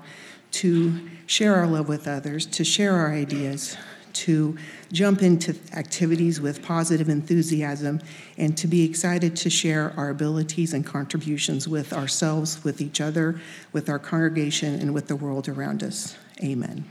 [0.51, 3.75] to share our love with others, to share our ideas,
[4.13, 4.57] to
[4.93, 7.99] jump into activities with positive enthusiasm,
[8.37, 13.41] and to be excited to share our abilities and contributions with ourselves, with each other,
[13.73, 16.15] with our congregation, and with the world around us.
[16.41, 16.85] Amen.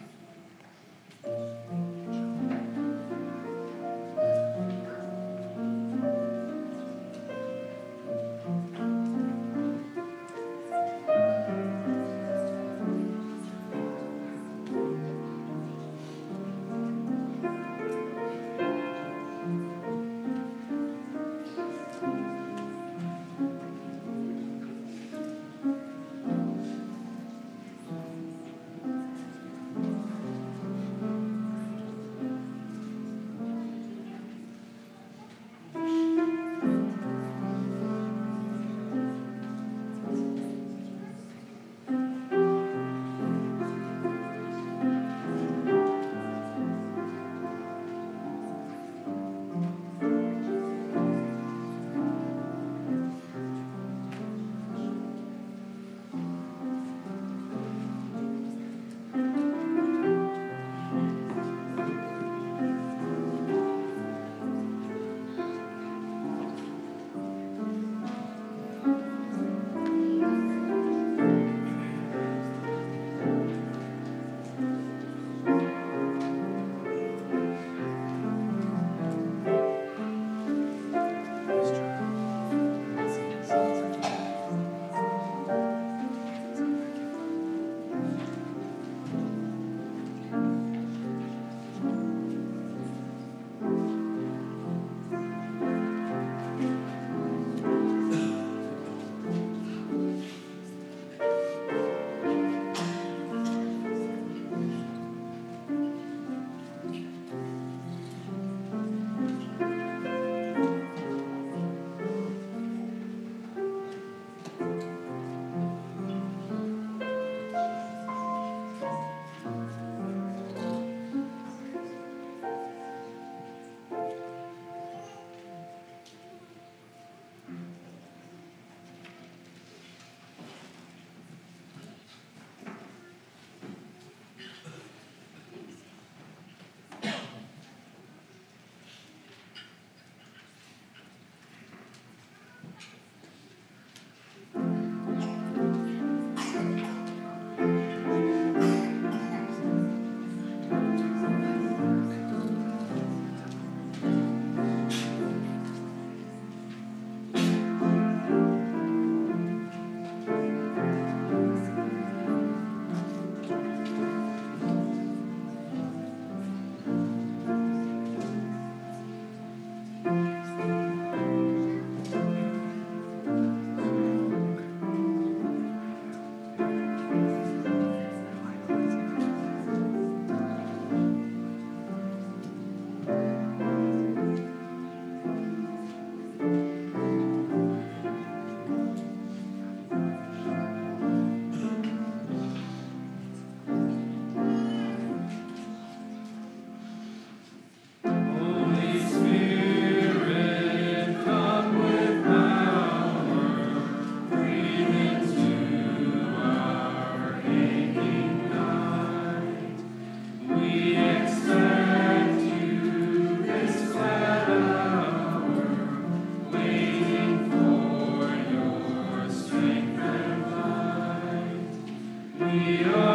[222.52, 223.11] Maria.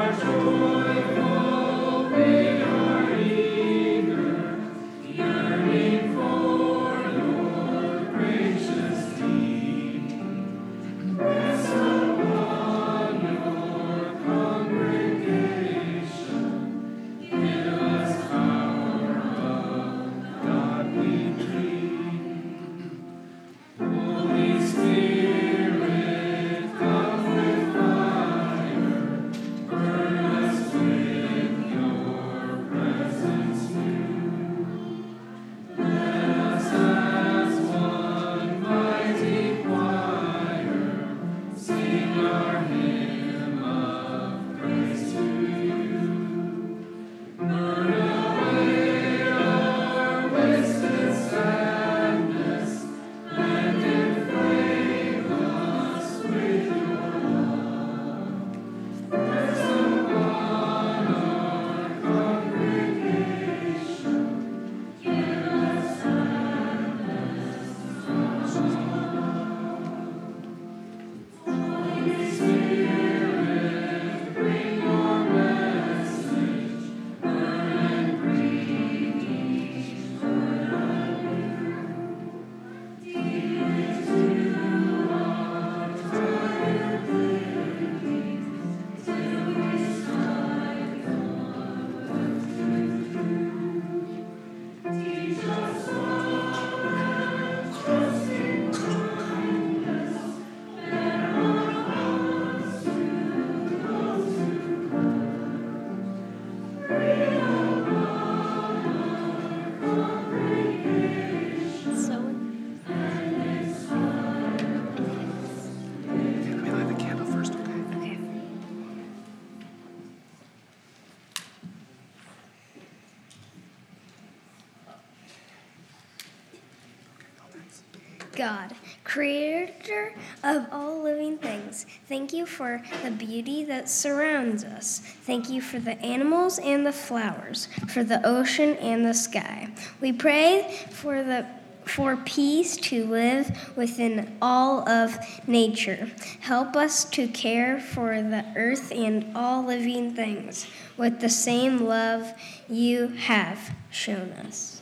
[128.38, 130.14] God, creator
[130.44, 135.00] of all living things, thank you for the beauty that surrounds us.
[135.24, 139.70] Thank you for the animals and the flowers, for the ocean and the sky.
[140.00, 141.48] We pray for the
[141.86, 145.18] for peace to live within all of
[145.48, 146.12] nature.
[146.42, 150.68] Help us to care for the earth and all living things
[150.98, 152.34] with the same love
[152.68, 154.77] you have shown us.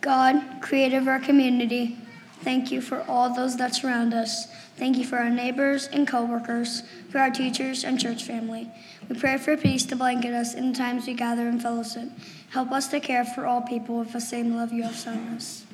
[0.00, 1.98] God, creator of our community,
[2.42, 4.46] thank you for all those that surround us.
[4.76, 8.70] Thank you for our neighbors and coworkers, for our teachers and church family.
[9.08, 12.08] We pray for peace to blanket us in the times we gather in fellowship.
[12.50, 15.66] Help us to care for all people with the same love you have shown us.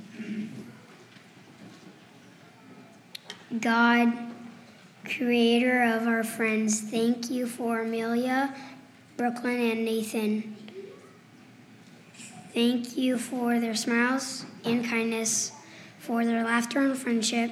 [3.61, 4.13] God,
[5.05, 8.55] creator of our friends, thank you for Amelia,
[9.17, 10.57] Brooklyn, and Nathan.
[12.57, 15.53] Thank you for their smiles and kindness,
[15.99, 17.51] for their laughter and friendship.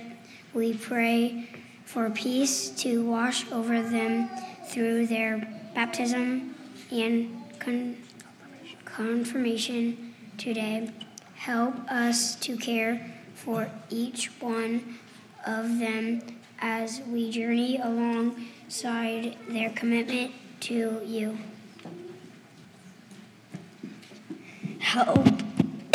[0.54, 1.50] We pray
[1.84, 4.30] for peace to wash over them
[4.66, 6.54] through their baptism
[6.90, 7.98] and con-
[8.86, 10.90] confirmation today.
[11.34, 14.96] Help us to care for each one
[15.46, 16.22] of them
[16.60, 21.36] as we journey alongside their commitment to you.
[24.84, 25.26] Help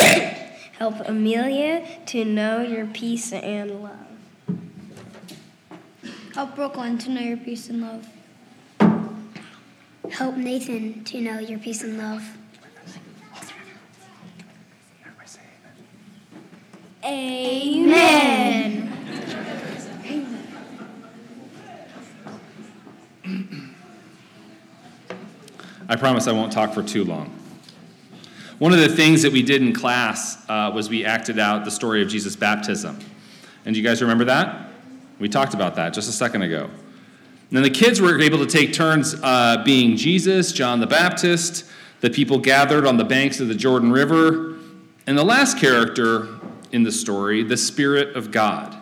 [0.78, 3.94] help Amelia to know your peace and love.
[6.34, 8.08] Help Brooklyn to know your peace and love.
[10.10, 12.36] Help Nathan to know your peace and love.
[17.04, 18.92] Amen.
[25.88, 27.39] I promise I won't talk for too long.
[28.60, 31.70] One of the things that we did in class uh, was we acted out the
[31.70, 32.98] story of Jesus' baptism.
[33.64, 34.68] And do you guys remember that?
[35.18, 36.64] We talked about that just a second ago.
[36.64, 41.64] And then the kids were able to take turns uh, being Jesus, John the Baptist,
[42.02, 44.58] the people gathered on the banks of the Jordan River,
[45.06, 46.28] and the last character
[46.70, 48.76] in the story, the Spirit of God.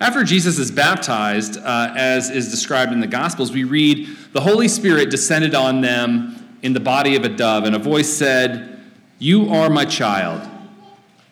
[0.00, 4.68] After Jesus is baptized, uh, as is described in the Gospels, we read, The Holy
[4.68, 8.72] Spirit descended on them in the body of a dove, and a voice said,
[9.18, 10.46] You are my child,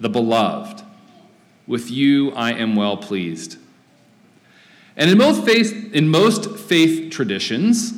[0.01, 0.83] the beloved.
[1.67, 3.59] With you I am well pleased.
[4.97, 7.93] And in most faith, in most faith traditions,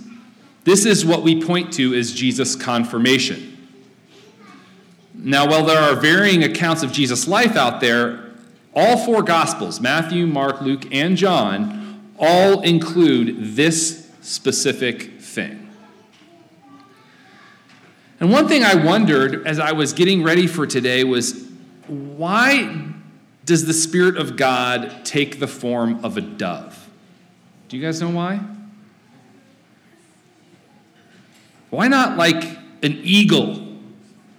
[0.65, 3.53] this is what we point to as Jesus' confirmation.
[5.15, 8.33] Now, while there are varying accounts of Jesus' life out there,
[8.75, 15.71] all four Gospels, Matthew, Mark, Luke, and John, all include this specific thing.
[18.19, 21.47] And one thing I wondered as I was getting ready for today was
[21.87, 22.85] why
[23.45, 26.89] does the Spirit of God take the form of a dove?
[27.69, 28.41] Do you guys know why?
[31.71, 32.43] Why not like
[32.83, 33.77] an eagle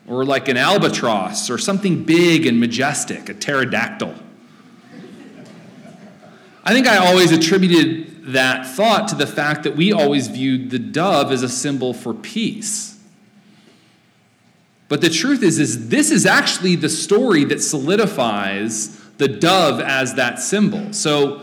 [0.08, 4.16] or like an albatross or something big and majestic, a pterodactyl?
[6.64, 10.80] I think I always attributed that thought to the fact that we always viewed the
[10.80, 12.97] dove as a symbol for peace.
[14.90, 20.14] But the truth is, is this is actually the story that solidifies the dove as
[20.16, 20.94] that symbol.
[20.94, 21.42] So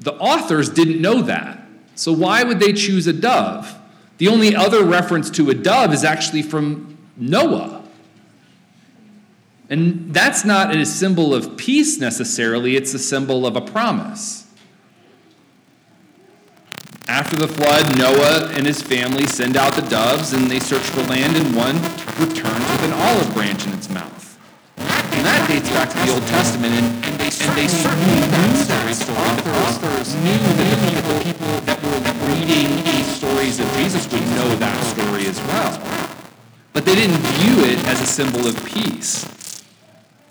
[0.00, 1.60] the authors didn't know that.
[1.94, 3.76] So why would they choose a dove?
[4.18, 7.82] The only other reference to a dove is actually from Noah.
[9.70, 14.46] And that's not a symbol of peace necessarily, it's a symbol of a promise.
[17.06, 21.02] After the flood, Noah and his family send out the doves and they search for
[21.02, 21.76] land, and one
[22.18, 24.38] returns with an olive branch in its mouth.
[24.76, 29.34] And that dates back to the Old Testament, and, and, they, certainly knew that story.
[29.42, 34.22] The authors knew that the people, people that were reading these stories of Jesus would
[34.34, 35.80] know that story as well.
[36.72, 39.26] But they didn't view it as a symbol of peace.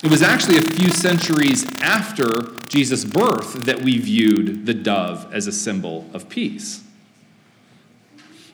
[0.04, 5.48] It was actually a few centuries after Jesus' birth that we viewed the dove as
[5.48, 6.84] a symbol of peace.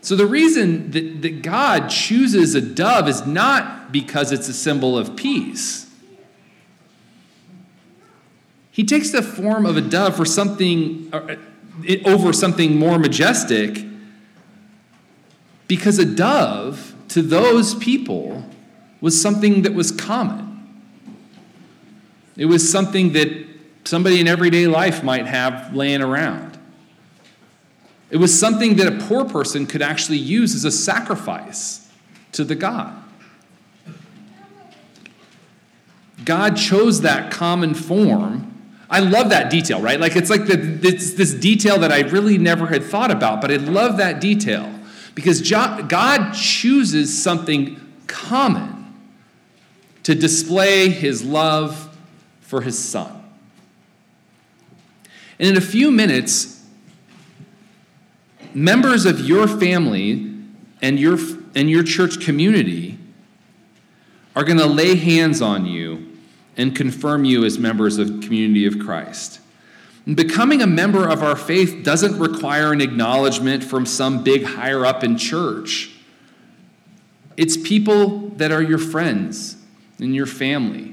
[0.03, 4.97] So, the reason that, that God chooses a dove is not because it's a symbol
[4.97, 5.89] of peace.
[8.69, 11.37] He takes the form of a dove for something uh,
[12.03, 13.85] over something more majestic
[15.69, 18.43] because a dove to those people
[18.99, 20.49] was something that was common.
[22.35, 23.47] It was something that
[23.85, 26.52] somebody in everyday life might have laying around.
[28.13, 31.89] It was something that a poor person could actually use as a sacrifice
[32.33, 32.93] to the God.
[36.23, 38.51] God chose that common form.
[38.87, 39.99] I love that detail, right?
[39.99, 43.49] Like it's like the, this, this detail that I really never had thought about, but
[43.49, 44.71] I love that detail
[45.15, 48.93] because God chooses something common
[50.03, 51.89] to display his love
[52.41, 53.23] for his son.
[55.39, 56.52] And in a few minutes,
[58.55, 60.31] members of your family
[60.81, 61.17] and your,
[61.55, 62.97] and your church community
[64.35, 66.17] are going to lay hands on you
[66.57, 69.39] and confirm you as members of community of Christ.
[70.05, 74.85] And becoming a member of our faith doesn't require an acknowledgement from some big higher
[74.85, 75.91] up in church.
[77.37, 79.57] It's people that are your friends
[79.99, 80.92] and your family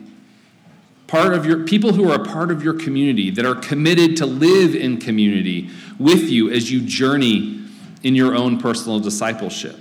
[1.11, 4.25] part of your people who are a part of your community that are committed to
[4.25, 7.61] live in community with you as you journey
[8.05, 9.77] in your own personal discipleship.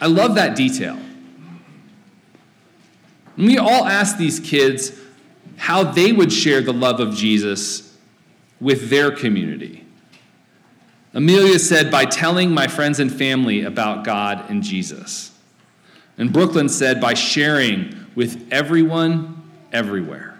[0.00, 0.96] I love that detail.
[3.36, 4.96] And we all ask these kids
[5.56, 7.98] how they would share the love of Jesus
[8.60, 9.84] with their community.
[11.12, 15.32] Amelia said, by telling my friends and family about God and Jesus.
[16.16, 19.40] And Brooklyn said, by sharing with everyone
[19.74, 20.38] everywhere.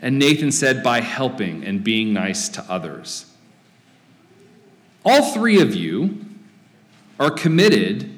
[0.00, 3.26] And Nathan said, by helping and being nice to others.
[5.04, 6.24] All three of you
[7.20, 8.10] are committed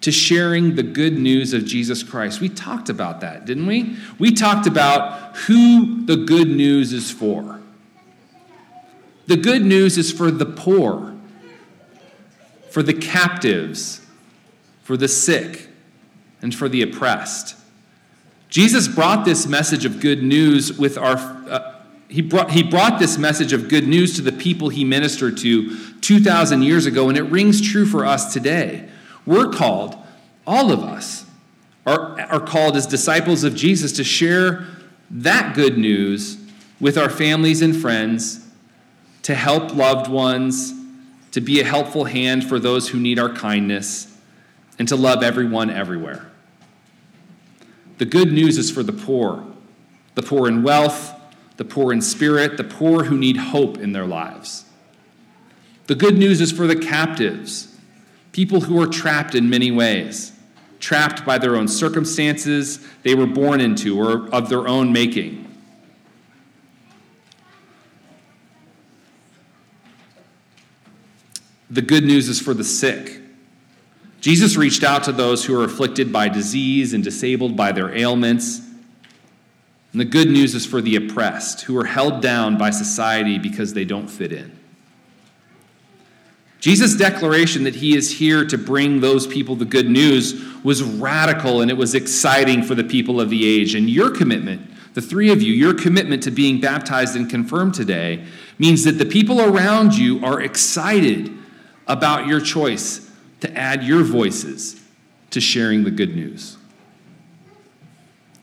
[0.00, 2.40] to sharing the good news of Jesus Christ.
[2.40, 3.96] We talked about that, didn't we?
[4.18, 7.60] We talked about who the good news is for.
[9.26, 11.14] The good news is for the poor,
[12.70, 14.00] for the captives,
[14.82, 15.68] for the sick,
[16.42, 17.56] and for the oppressed.
[18.50, 21.16] Jesus brought this message of good news with our.
[21.16, 21.76] Uh,
[22.08, 25.76] he brought, he brought this message of good news to the people he ministered to
[26.00, 28.88] 2,000 years ago, and it rings true for us today.
[29.24, 29.96] We're called,
[30.44, 31.24] all of us,
[31.86, 34.66] are, are called as disciples of Jesus to share
[35.08, 36.36] that good news
[36.80, 38.44] with our families and friends,
[39.22, 40.72] to help loved ones,
[41.30, 44.12] to be a helpful hand for those who need our kindness,
[44.80, 46.29] and to love everyone everywhere.
[48.00, 49.44] The good news is for the poor,
[50.14, 51.12] the poor in wealth,
[51.58, 54.64] the poor in spirit, the poor who need hope in their lives.
[55.86, 57.76] The good news is for the captives,
[58.32, 60.32] people who are trapped in many ways,
[60.78, 65.46] trapped by their own circumstances they were born into or of their own making.
[71.68, 73.19] The good news is for the sick,
[74.20, 78.60] Jesus reached out to those who are afflicted by disease and disabled by their ailments.
[79.92, 83.72] And the good news is for the oppressed, who are held down by society because
[83.72, 84.56] they don't fit in.
[86.60, 91.62] Jesus' declaration that he is here to bring those people the good news was radical
[91.62, 93.74] and it was exciting for the people of the age.
[93.74, 98.26] And your commitment, the three of you, your commitment to being baptized and confirmed today
[98.58, 101.32] means that the people around you are excited
[101.86, 103.09] about your choice
[103.40, 104.82] to add your voices
[105.30, 106.56] to sharing the good news.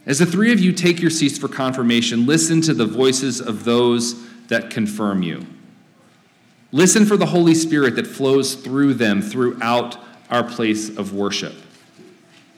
[0.06, 3.66] As the three of you take your seats for confirmation, listen to the voices of
[3.66, 5.46] those that confirm you.
[6.72, 9.98] Listen for the Holy Spirit that flows through them throughout
[10.30, 11.54] our place of worship.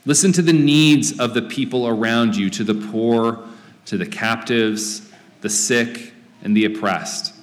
[0.05, 3.43] Listen to the needs of the people around you, to the poor,
[3.85, 5.09] to the captives,
[5.41, 6.13] the sick,
[6.43, 7.33] and the oppressed.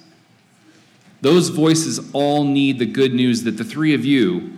[1.21, 4.56] Those voices all need the good news that the three of you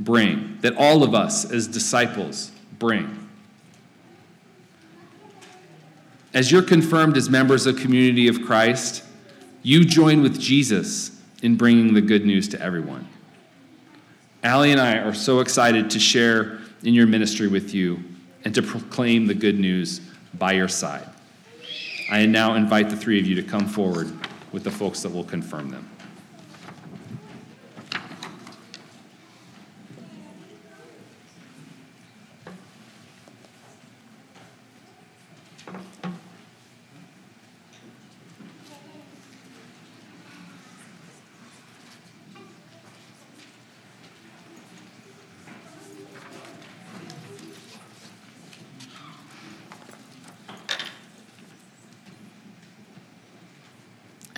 [0.00, 3.28] bring, that all of us as disciples bring.
[6.32, 9.04] As you're confirmed as members of community of Christ,
[9.62, 13.06] you join with Jesus in bringing the good news to everyone.
[14.42, 18.02] Allie and I are so excited to share in your ministry with you
[18.44, 20.00] and to proclaim the good news
[20.34, 21.06] by your side.
[22.10, 24.10] I now invite the three of you to come forward
[24.52, 25.88] with the folks that will confirm them.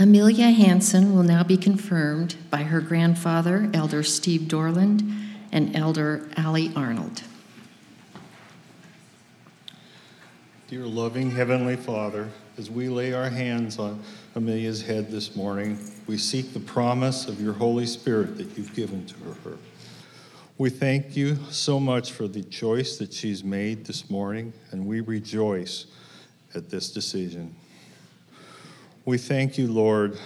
[0.03, 6.73] Amelia Hanson will now be confirmed by her grandfather, Elder Steve Dorland, and Elder Allie
[6.75, 7.23] Arnold.
[10.67, 12.29] Dear loving Heavenly Father,
[12.59, 14.03] as we lay our hands on
[14.35, 15.79] Amelia's head this morning,
[16.09, 19.57] we seek the promise of your Holy Spirit that you've given to her.
[20.59, 25.01] We thank you so much for the choice that she's made this morning, and we
[25.01, 25.87] rejoice
[26.57, 27.55] at this decision.
[29.05, 30.17] We thank you, Lord,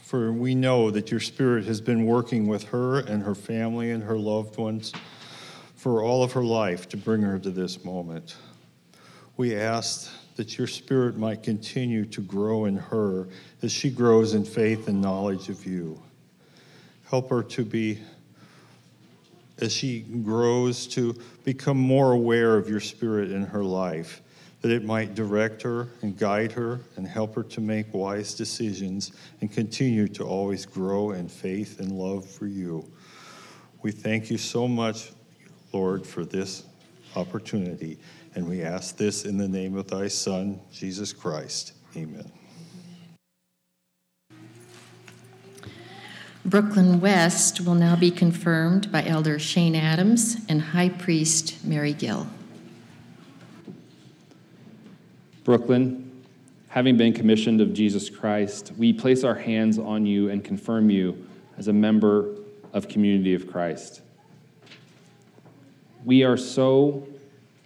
[0.00, 4.02] for we know that your Spirit has been working with her and her family and
[4.02, 4.94] her loved ones
[5.76, 8.36] for all of her life to bring her to this moment.
[9.36, 13.28] We ask that your Spirit might continue to grow in her
[13.60, 16.00] as she grows in faith and knowledge of you.
[17.10, 17.98] Help her to be,
[19.58, 21.14] as she grows, to
[21.44, 24.22] become more aware of your Spirit in her life
[24.64, 29.12] that it might direct her and guide her and help her to make wise decisions
[29.42, 32.82] and continue to always grow in faith and love for you.
[33.82, 35.12] We thank you so much,
[35.74, 36.64] Lord, for this
[37.14, 37.98] opportunity,
[38.36, 41.74] and we ask this in the name of thy Son, Jesus Christ.
[41.94, 42.32] Amen.
[46.46, 52.28] Brooklyn West will now be confirmed by Elder Shane Adams and High Priest Mary Gill.
[55.44, 56.10] Brooklyn,
[56.68, 61.26] having been commissioned of Jesus Christ, we place our hands on you and confirm you
[61.58, 62.34] as a member
[62.72, 64.00] of Community of Christ.
[66.04, 67.06] We are so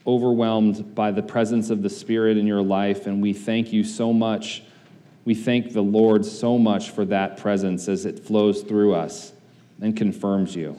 [0.06, 4.12] overwhelmed by the presence of the Spirit in your life, and we thank you so
[4.12, 4.62] much.
[5.24, 9.32] We thank the Lord so much for that presence as it flows through us
[9.80, 10.76] and confirms you.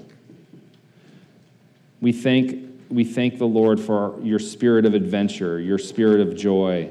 [2.02, 6.90] We thank we thank the Lord for your spirit of adventure, your spirit of joy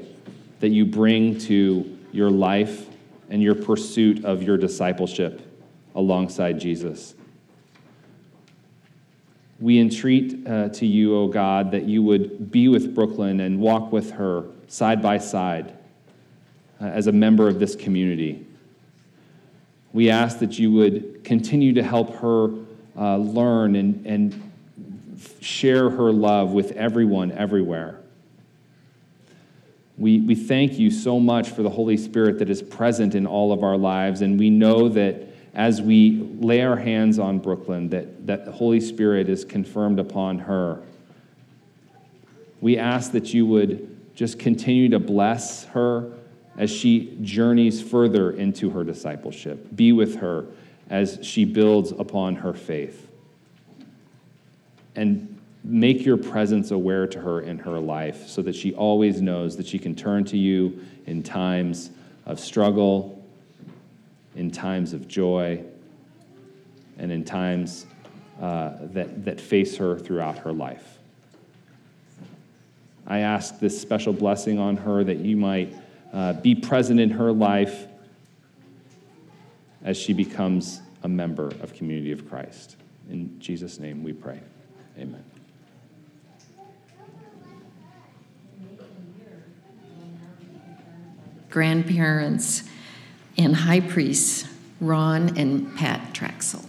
[0.61, 2.87] that you bring to your life
[3.29, 5.41] and your pursuit of your discipleship
[5.95, 7.15] alongside Jesus.
[9.59, 13.59] We entreat uh, to you, O oh God, that you would be with Brooklyn and
[13.59, 15.77] walk with her side by side
[16.79, 18.45] uh, as a member of this community.
[19.91, 22.51] We ask that you would continue to help her
[22.97, 24.48] uh, learn and, and
[25.41, 27.99] share her love with everyone, everywhere.
[29.97, 33.51] We, we thank you so much for the Holy Spirit that is present in all
[33.51, 38.27] of our lives, and we know that as we lay our hands on Brooklyn, that,
[38.27, 40.81] that the Holy Spirit is confirmed upon her.
[42.61, 46.13] We ask that you would just continue to bless her
[46.57, 49.75] as she journeys further into her discipleship.
[49.75, 50.45] Be with her
[50.89, 53.08] as she builds upon her faith
[54.99, 59.55] and make your presence aware to her in her life so that she always knows
[59.55, 61.91] that she can turn to you in times
[62.25, 63.23] of struggle,
[64.35, 65.63] in times of joy,
[66.97, 67.85] and in times
[68.41, 70.97] uh, that, that face her throughout her life.
[73.07, 75.73] I ask this special blessing on her that you might
[76.11, 77.87] uh, be present in her life
[79.81, 82.75] as she becomes a member of Community of Christ.
[83.09, 84.41] In Jesus' name we pray.
[84.99, 85.23] Amen.
[91.49, 92.63] Grandparents
[93.37, 94.45] and high priests
[94.81, 96.68] Ron and Pat Traxel.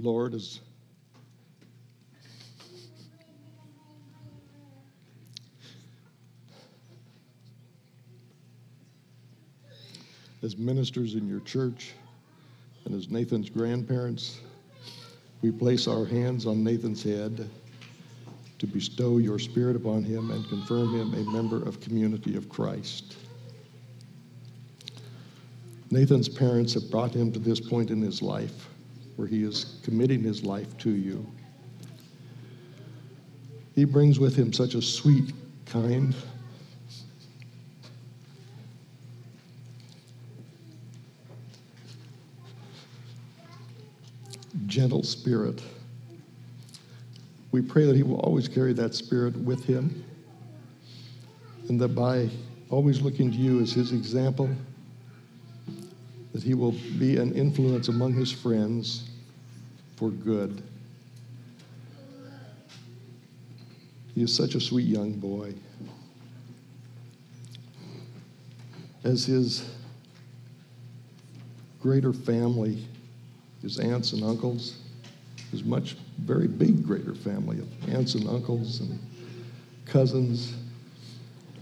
[0.00, 0.60] Lord, as
[10.44, 11.94] as ministers in your church
[12.84, 14.38] and as Nathan's grandparents,
[15.42, 17.50] we place our hands on Nathan's head
[18.60, 23.16] to bestow your spirit upon him and confirm him a member of community of Christ.
[25.90, 28.68] Nathan's parents have brought him to this point in his life
[29.18, 31.26] where he is committing his life to you.
[33.74, 35.32] He brings with him such a sweet,
[35.66, 36.14] kind,
[44.66, 45.64] gentle spirit.
[47.50, 50.04] We pray that he will always carry that spirit with him
[51.68, 52.30] and that by
[52.70, 54.48] always looking to you as his example,
[56.32, 59.07] that he will be an influence among his friends
[59.98, 60.62] for good.
[64.14, 65.54] He is such a sweet young boy.
[69.02, 69.68] As his
[71.80, 72.86] greater family,
[73.60, 74.78] his aunts and uncles,
[75.50, 78.98] his much, very big, greater family of aunts and uncles and
[79.84, 80.54] cousins.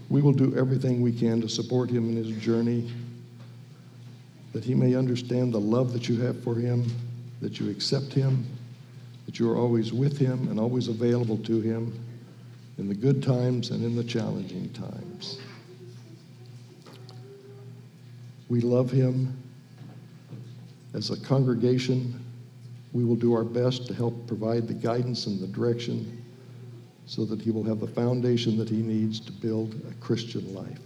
[0.09, 2.91] We will do everything we can to support him in his journey,
[4.53, 6.85] that he may understand the love that you have for him,
[7.41, 8.45] that you accept him,
[9.25, 11.97] that you are always with him and always available to him
[12.77, 15.39] in the good times and in the challenging times.
[18.49, 19.37] We love him
[20.93, 22.23] as a congregation,
[22.93, 26.23] we will do our best to help provide the guidance and the direction
[27.05, 30.79] so that he will have the foundation that he needs to build a Christian life.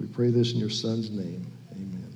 [0.00, 1.46] We pray this in your son's name.
[1.72, 2.12] Amen.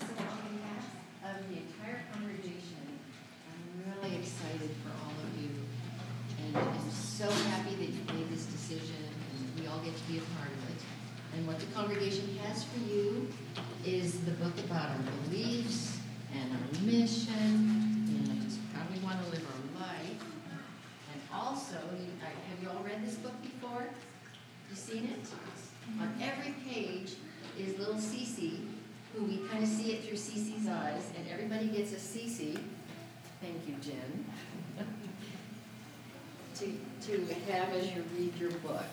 [0.00, 0.86] So on behalf
[1.24, 3.00] of the entire congregation,
[3.48, 5.50] I'm really excited for all of you.
[6.46, 8.96] And I'm so happy that you made this decision
[9.40, 10.82] and we all get to be a part of it.
[11.36, 13.28] And what the congregation has for you
[13.84, 15.98] is the book about our beliefs
[16.32, 20.22] and our mission and how we want to live our life.
[21.12, 23.86] And also, you, I- have you all read this book before?
[24.70, 25.28] You seen it?
[26.00, 26.22] On mm-hmm.
[26.22, 27.14] every page
[27.58, 28.60] is little Cece,
[29.14, 32.58] who we kind of see it through Cece's eyes, and everybody gets a Cece.
[33.40, 34.24] Thank you, Jen.
[36.54, 36.72] to,
[37.06, 38.84] to have as you read your book.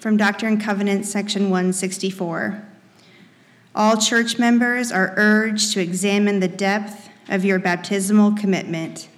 [0.00, 2.62] From Doctrine and Covenants, section 164.
[3.74, 9.08] All church members are urged to examine the depth of your baptismal commitment.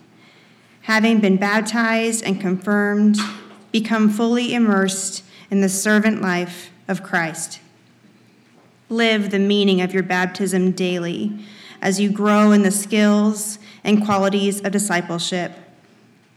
[0.83, 3.19] Having been baptized and confirmed,
[3.73, 7.61] become fully immersed in the servant life of Christ.
[8.89, 11.39] Live the meaning of your baptism daily
[11.83, 15.53] as you grow in the skills and qualities of discipleship.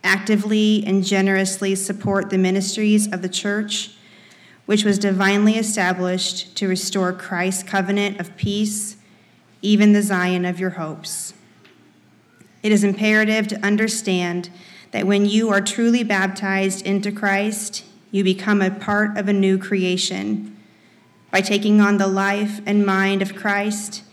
[0.03, 3.91] Actively and generously support the ministries of the church,
[4.71, 8.95] which was divinely established to restore Christ's covenant of peace,
[9.61, 11.33] even the Zion of your hopes.
[12.63, 14.49] It is imperative to understand
[14.91, 19.57] that when you are truly baptized into Christ, you become a part of a new
[19.57, 20.55] creation.
[21.31, 24.03] By taking on the life and mind of Christ,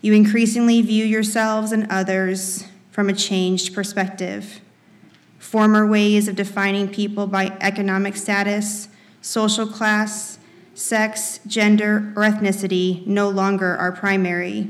[0.00, 4.62] you increasingly view yourselves and others from a changed perspective.
[5.38, 8.88] Former ways of defining people by economic status,
[9.20, 10.38] social class,
[10.74, 14.68] sex, gender, or ethnicity no longer are primary.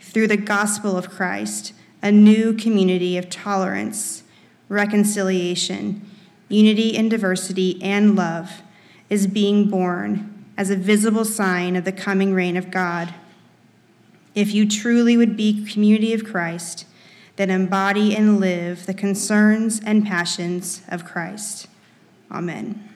[0.00, 1.72] Through the gospel of Christ,
[2.02, 4.22] a new community of tolerance,
[4.68, 6.08] reconciliation,
[6.48, 8.62] unity and diversity, and love
[9.10, 13.14] is being born as a visible sign of the coming reign of God.
[14.34, 16.84] If you truly would be community of Christ,
[17.36, 21.68] then embody and live the concerns and passions of Christ.
[22.30, 22.88] Amen.